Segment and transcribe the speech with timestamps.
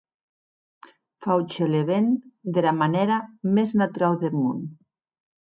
[1.25, 2.09] Fauchelevent
[2.57, 3.21] dera manèra
[3.55, 4.69] mès naturau deth mon.